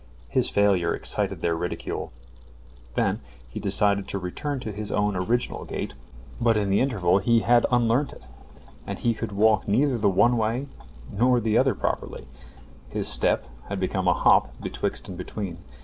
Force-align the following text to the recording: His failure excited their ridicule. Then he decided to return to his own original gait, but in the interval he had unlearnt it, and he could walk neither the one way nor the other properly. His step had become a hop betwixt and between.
His 0.29 0.49
failure 0.49 0.95
excited 0.95 1.41
their 1.41 1.55
ridicule. 1.55 2.11
Then 2.95 3.21
he 3.47 3.59
decided 3.59 4.07
to 4.07 4.17
return 4.17 4.59
to 4.61 4.71
his 4.71 4.91
own 4.91 5.15
original 5.15 5.63
gait, 5.63 5.93
but 6.39 6.57
in 6.57 6.71
the 6.71 6.79
interval 6.79 7.19
he 7.19 7.41
had 7.41 7.67
unlearnt 7.71 8.11
it, 8.11 8.25
and 8.87 8.97
he 8.97 9.13
could 9.13 9.31
walk 9.31 9.67
neither 9.67 9.99
the 9.99 10.09
one 10.09 10.37
way 10.37 10.65
nor 11.11 11.39
the 11.39 11.55
other 11.55 11.75
properly. 11.75 12.27
His 12.89 13.07
step 13.07 13.45
had 13.69 13.79
become 13.79 14.07
a 14.07 14.15
hop 14.15 14.59
betwixt 14.59 15.07
and 15.07 15.19
between. 15.19 15.59